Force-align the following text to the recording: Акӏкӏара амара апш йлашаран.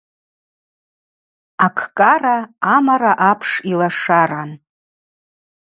Акӏкӏара 1.65 2.37
амара 2.75 3.13
апш 3.29 3.51
йлашаран. 3.69 4.51